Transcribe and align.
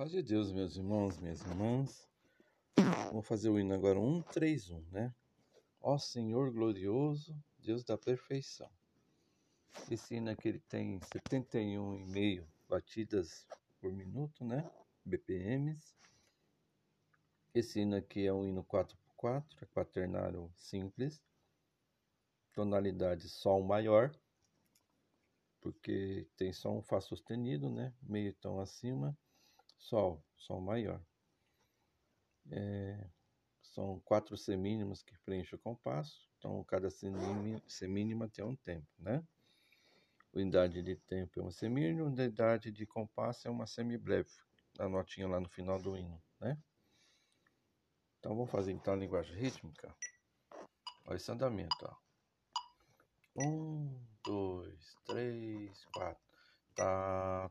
Paz 0.00 0.12
de 0.12 0.22
Deus, 0.22 0.50
meus 0.50 0.76
irmãos, 0.76 1.18
minhas 1.18 1.42
irmãs. 1.42 2.08
Vamos 3.10 3.26
fazer 3.26 3.50
o 3.50 3.60
hino 3.60 3.74
agora 3.74 4.00
131, 4.00 4.80
né? 4.90 5.14
Ó 5.78 5.98
Senhor 5.98 6.50
glorioso, 6.50 7.36
Deus 7.58 7.84
da 7.84 7.98
perfeição. 7.98 8.70
Esse 9.90 10.14
hino 10.14 10.30
aqui 10.30 10.48
ele 10.48 10.60
tem 10.60 10.98
71,5 11.00 12.46
batidas 12.66 13.46
por 13.78 13.92
minuto, 13.92 14.42
né? 14.42 14.70
BPMs. 15.04 15.94
Esse 17.54 17.80
hino 17.80 17.94
aqui 17.94 18.24
é 18.24 18.32
um 18.32 18.46
hino 18.46 18.64
4x4, 18.64 19.44
é 19.60 19.66
quaternário 19.66 20.50
simples. 20.56 21.22
Tonalidade 22.54 23.28
Sol 23.28 23.62
maior, 23.62 24.10
porque 25.60 26.26
tem 26.38 26.54
só 26.54 26.72
um 26.72 26.80
Fá 26.80 27.02
sustenido, 27.02 27.68
né? 27.68 27.92
Meio 28.00 28.32
tom 28.32 28.60
acima 28.60 29.14
Sol, 29.80 30.22
Sol 30.36 30.60
maior. 30.60 31.02
É, 32.50 33.10
são 33.62 34.00
quatro 34.00 34.36
semínimas 34.36 35.02
que 35.02 35.16
preenchem 35.24 35.56
o 35.56 35.62
compasso, 35.62 36.28
então 36.38 36.62
cada 36.64 36.88
semínima 36.90 38.28
tem 38.28 38.44
um 38.44 38.56
tempo, 38.56 38.88
né? 38.98 39.24
Unidade 40.32 40.82
de 40.82 40.96
tempo 40.96 41.40
é 41.40 41.42
uma 41.42 41.50
semínima, 41.50 42.06
unidade 42.06 42.70
de 42.70 42.86
compasso 42.86 43.48
é 43.48 43.50
uma 43.50 43.66
semibreve, 43.66 44.30
a 44.78 44.88
notinha 44.88 45.26
lá 45.28 45.40
no 45.40 45.48
final 45.48 45.78
do 45.80 45.96
hino, 45.96 46.22
né? 46.40 46.56
Então 48.18 48.36
vamos 48.36 48.50
fazer 48.50 48.72
então 48.72 48.94
a 48.94 48.96
linguagem 48.96 49.34
rítmica. 49.36 49.94
Olha 51.06 51.16
esse 51.16 51.30
andamento, 51.30 51.76
ó. 51.82 51.96
Um, 53.36 54.04
dois, 54.24 54.94
três, 55.06 55.84
quatro 55.86 56.30
tá, 56.80 57.50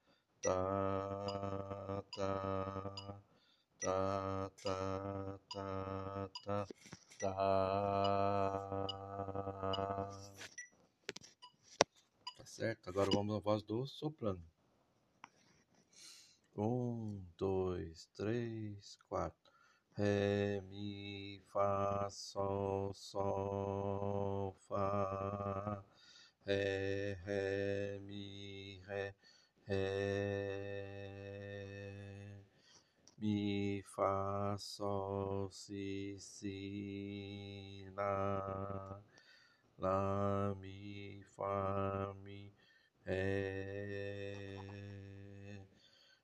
tá, 0.41 2.03
tá, 2.15 2.51
tá, 2.63 4.51
certo? 12.45 12.89
Agora 12.89 13.09
vamos 13.11 13.33
na 13.33 13.39
voz 13.39 13.63
do 13.63 13.85
soprano. 13.85 14.43
Um, 16.55 17.23
dois, 17.37 18.07
três, 18.15 18.97
quatro. 19.07 19.51
Ré, 19.95 20.61
mi, 20.61 21.41
fá, 21.51 22.09
sol, 22.09 22.93
sol, 22.93 24.53
fá. 24.67 25.83
Ré, 26.45 27.13
ré, 27.25 27.99
mi, 28.01 28.81
ré, 28.85 29.15
ré. 29.71 31.31
Mi, 33.19 33.81
fá, 33.95 34.55
sol, 34.57 35.49
si, 35.51 36.15
si, 36.19 37.85
lá. 37.95 39.01
Lá, 39.77 40.55
mi, 40.59 41.23
fá, 41.35 42.13
mi, 42.23 42.53
Ré, 43.05 44.57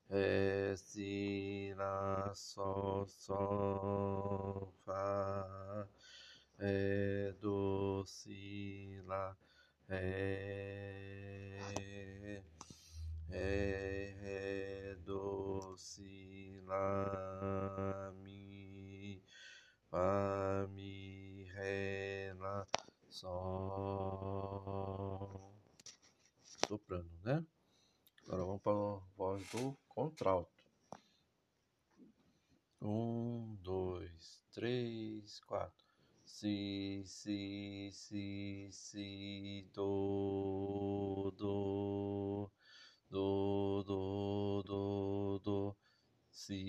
Ré, 0.10 0.76
Si, 0.78 1.74
Lá, 1.76 2.32
Sol, 2.36 3.08
Sol, 3.08 4.74
Fá, 4.86 5.88
Ré, 6.60 7.34
Do, 7.42 8.04
Si, 8.06 9.02
Lá, 9.08 9.36
Ré, 9.90 11.17
Ré, 13.30 14.16
Ré, 14.22 14.96
Do, 15.06 15.76
Si, 15.78 16.62
Lá, 16.66 18.12
Mi, 18.24 19.24
Fá, 19.90 20.68
Mi, 20.72 21.44
Ré, 21.54 22.34
Lá, 22.38 22.66
Sol 23.10 23.98
soprano, 26.68 27.10
né? 27.24 27.46
Agora 28.26 28.44
vamos 28.44 28.62
para 28.62 28.74
a 28.74 29.00
voz 29.16 29.50
do 29.52 29.78
contralto. 29.88 30.52
Um, 32.82 33.58
dois, 33.62 34.44
três, 34.52 35.40
quatro. 35.40 35.86
Si, 36.26 37.04
si, 37.06 37.90
si, 37.94 38.70
si, 38.70 39.70
do, 39.74 41.34
do, 41.38 42.52
do, 43.10 43.84
do, 43.88 44.64
do, 44.66 45.40
do, 45.44 45.76
si, 46.32 46.64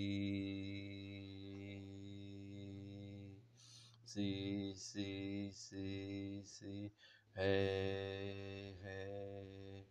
si, 4.04 4.74
si, 4.76 5.50
si, 5.52 6.42
si, 6.44 6.92
ré, 7.34 8.74
ré 8.82 9.84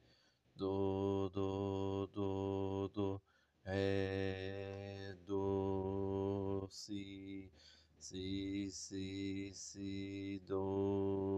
do, 0.56 1.30
do, 1.30 2.08
do, 2.14 2.92
do, 2.96 3.22
ré, 3.66 5.16
do, 5.28 6.68
si, 6.72 7.52
si, 8.00 8.70
si, 8.72 9.52
si, 9.54 10.42
do, 10.48 11.37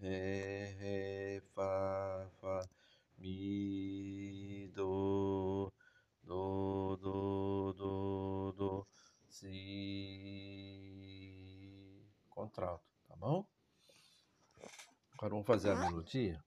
ré, 0.00 0.76
ré, 0.78 1.40
fá, 1.54 2.30
fá, 2.40 2.68
mi, 3.18 4.68
do, 4.74 5.72
do, 6.22 6.96
do, 6.96 7.72
do, 7.72 8.52
do, 8.52 8.86
si, 9.28 9.48
contralto, 12.30 12.84
tá 13.06 13.16
bom? 13.16 13.46
Agora 15.14 15.30
vamos 15.30 15.46
fazer 15.46 15.70
a 15.70 15.76
melodia. 15.76 16.42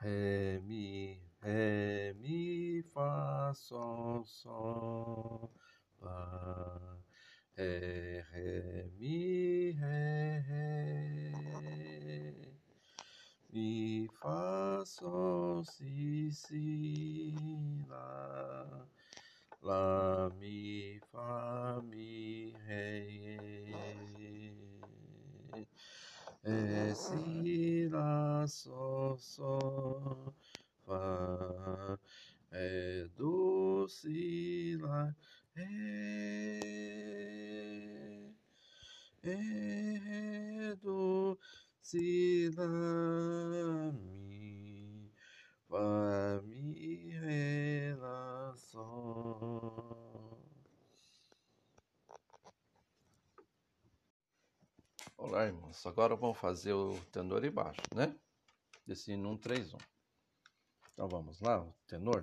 Ré, 0.00 0.60
mi, 0.64 1.22
ré, 1.40 2.14
mi, 2.14 2.82
fá, 2.92 3.52
sol, 3.54 4.24
sol, 4.24 5.54
lá. 6.00 6.98
Ré, 7.56 8.22
ré, 8.32 8.90
mi, 8.98 9.70
ré, 9.72 10.40
ré. 10.48 12.31
Mi, 13.52 14.08
fá, 14.08 14.82
sol, 14.86 15.62
si, 15.64 16.30
si, 16.32 17.84
lá. 17.86 18.88
Lá, 19.62 20.30
mi, 20.40 20.98
fá, 21.10 21.80
mi, 21.84 22.52
ré. 22.66 23.12
É, 26.44 26.94
si, 26.94 27.88
lá, 27.88 28.46
sol, 28.48 29.18
sol, 29.18 30.34
fá, 30.86 31.98
é, 32.50 33.06
do, 33.16 33.86
si, 33.88 34.76
lá, 34.80 35.14
ré, 35.54 36.60
é, 39.22 40.74
do, 40.82 41.38
Auxila-me 41.82 42.62
para 45.68 46.40
me 46.44 47.10
relação. 47.18 48.78
Olá, 55.16 55.46
irmãos. 55.46 55.84
Agora 55.84 56.14
vamos 56.14 56.38
fazer 56.38 56.72
o 56.72 57.00
tenor 57.10 57.44
e 57.44 57.50
baixo, 57.50 57.80
né? 57.92 58.16
Desse 58.86 59.16
1, 59.16 59.38
3, 59.38 59.74
1. 59.74 59.78
Então 60.92 61.08
vamos 61.08 61.40
lá, 61.40 61.64
o 61.64 61.74
tenor. 61.88 62.22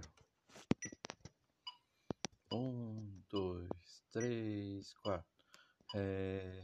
Um, 2.49 3.21
dois, 3.29 3.69
três, 4.09 4.93
quatro. 4.93 5.27
Ré. 5.93 6.63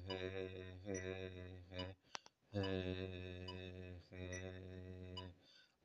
Ré, 2.55 3.99
ré, 4.11 5.33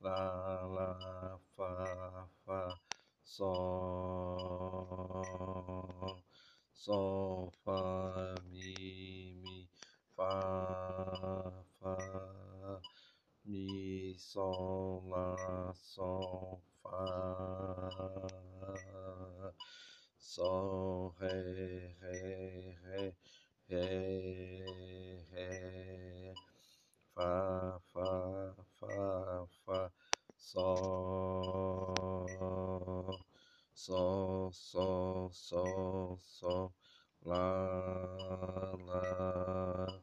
lá, 0.01 0.63
lá, 0.67 1.41
fá, 1.57 2.29
fá, 2.45 2.79
sol, 3.25 3.51
sol, 6.73 7.51
fá, 7.65 8.35
mi, 8.51 9.35
mi, 9.43 9.69
fá, 10.17 11.65
fá, 11.81 11.97
mi, 13.45 14.15
sol, 14.19 15.03
lá, 15.09 15.73
sol, 15.75 16.63
fá, 16.83 16.99
sol, 20.19 21.15
ré, 21.19 21.97
ré, 22.01 22.77
ré, 22.85 23.15
ré, 23.69 23.87
ré, 25.33 26.10
fá, 27.15 27.81
fá, 27.93 28.55
fá, 28.79 29.47
fá, 29.65 29.93
sol, 30.37 31.95
sol, 33.75 34.53
sol, 34.53 35.31
sol, 35.33 36.19
sol, 36.19 36.73
lá, 37.25 38.77
lá, 38.85 40.03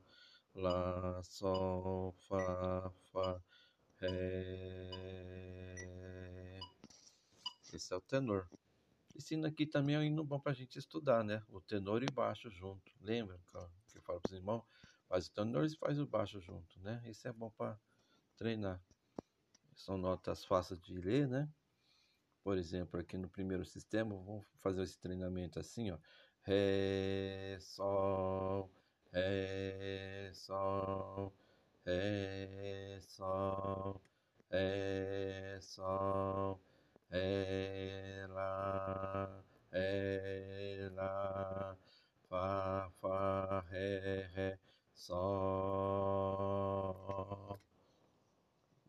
lá, 0.55 1.23
sol, 1.23 2.13
fá, 2.27 2.91
fá, 3.11 3.41
ré. 4.01 5.07
Esse 7.73 7.93
é 7.93 7.97
o 7.97 8.01
tenor. 8.01 8.49
Esse 9.15 9.33
hino 9.33 9.47
aqui 9.47 9.65
também 9.65 9.95
é 9.95 9.99
um 9.99 10.03
hino 10.03 10.23
bom 10.23 10.39
para 10.39 10.51
a 10.51 10.55
gente 10.55 10.77
estudar, 10.77 11.23
né? 11.23 11.43
O 11.49 11.59
tenor 11.59 12.03
e 12.03 12.07
baixo 12.11 12.49
junto. 12.49 12.91
Lembra 13.01 13.39
que 13.87 13.97
eu 13.97 14.01
falo 14.01 14.21
para 14.21 14.29
os 14.29 14.37
irmãos? 14.37 14.63
Faz 15.17 15.25
o 15.29 15.33
tenor 15.33 15.65
e 15.65 15.75
faz 15.75 15.99
o 15.99 16.05
baixo 16.05 16.39
junto, 16.39 16.79
né? 16.79 17.01
Isso 17.07 17.27
é 17.27 17.33
bom 17.33 17.49
para 17.49 17.75
treinar. 18.35 18.79
São 19.75 19.97
notas 19.97 20.45
fáceis 20.45 20.79
de 20.79 20.93
ler, 20.93 21.27
né? 21.27 21.51
Por 22.43 22.55
exemplo, 22.55 22.99
aqui 22.99 23.17
no 23.17 23.27
primeiro 23.27 23.65
sistema, 23.65 24.15
vamos 24.15 24.45
fazer 24.57 24.83
esse 24.83 24.99
treinamento 24.99 25.57
assim, 25.57 25.89
ó. 25.89 25.97
Ré, 26.43 27.57
Sol, 27.59 28.71
Ré, 29.11 30.31
Sol, 30.35 31.33
Ré, 31.83 32.99
Sol, 33.01 33.99
Ré, 34.51 35.59
Sol, 35.61 36.61
Ré, 37.09 37.46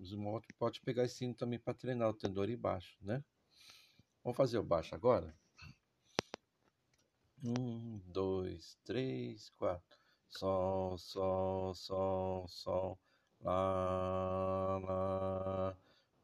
Os 0.08 0.12
irmãos 0.12 0.42
podem 0.58 0.80
pegar 0.80 1.04
esse 1.04 1.16
sino 1.16 1.34
também 1.34 1.58
para 1.58 1.74
treinar 1.74 2.08
o 2.08 2.14
tendor 2.14 2.48
e 2.48 2.56
baixo, 2.56 2.96
né? 3.02 3.22
Vamos 4.24 4.38
fazer 4.38 4.56
o 4.56 4.62
baixo 4.62 4.94
agora? 4.94 5.36
Um, 7.44 8.00
dois, 8.06 8.78
três, 8.84 9.50
quatro. 9.50 9.98
Sol, 10.30 10.96
sol, 10.96 11.74
sol, 11.74 12.48
sol. 12.48 12.98
Lá, 13.42 14.78
lá. 14.78 15.76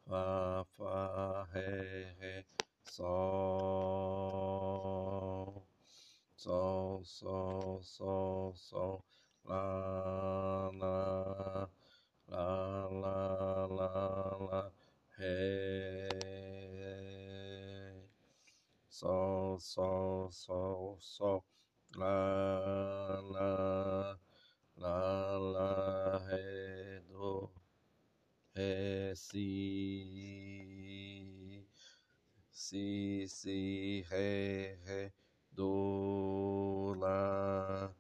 Fá, 0.07 0.65
fá, 0.79 1.45
ré, 1.53 2.17
ré. 2.19 2.47
Sol. 2.85 3.05
Sol, 6.37 7.05
sol, 7.05 7.83
sol, 7.83 8.57
sol. 8.57 9.05
Lá, 9.45 10.71
lá. 10.73 11.71
Lá, 12.27 12.89
lá, 12.89 13.24
lá. 13.95 14.73
Ré. 15.19 16.09
Sol, 18.89 19.59
sol, 19.61 20.31
sol, 20.31 20.97
sol. 21.01 21.45
Lá, 21.97 23.21
lá. 23.23 24.19
Lá, 24.77 25.39
lá, 25.39 26.19
ré, 26.27 27.01
do. 27.09 27.51
Ré, 28.55 29.15
si. 29.15 30.45
Si, 32.51 33.27
si, 33.29 34.05
ré, 34.11 34.79
ré. 34.85 35.13
Do, 35.53 36.95
lá. 36.99 37.95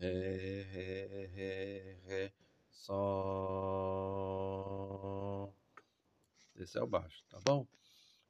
Ré, 0.00 0.62
ré, 0.72 1.26
ré, 1.34 2.00
ré. 2.06 2.32
Sol. 2.70 4.27
Esse 6.58 6.78
é 6.78 6.82
o 6.82 6.86
baixo, 6.86 7.24
tá 7.28 7.38
bom? 7.44 7.66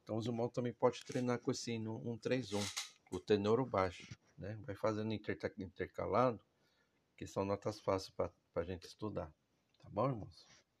Então 0.03 0.17
os 0.17 0.25
irmãos 0.25 0.49
também 0.49 0.73
pode 0.73 1.03
treinar 1.05 1.39
com 1.39 1.51
esse 1.51 1.77
no 1.79 2.01
131, 2.03 2.59
o 3.11 3.19
tenor 3.19 3.59
o 3.59 3.65
baixo, 3.65 4.07
né? 4.37 4.55
Vai 4.65 4.75
fazendo 4.75 5.13
intercalado, 5.13 6.39
que 7.17 7.27
são 7.27 7.43
notas 7.43 7.79
fáceis 7.79 8.11
para 8.11 8.31
a 8.55 8.63
gente 8.63 8.85
estudar. 8.85 9.31
Tá 9.79 9.89
bom, 9.89 10.07
irmãos? 10.07 10.58